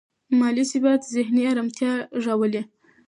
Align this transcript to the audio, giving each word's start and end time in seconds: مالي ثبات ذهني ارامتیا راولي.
مالي 0.39 0.63
ثبات 0.71 1.01
ذهني 1.15 1.43
ارامتیا 1.51 1.91
راولي. 2.25 2.61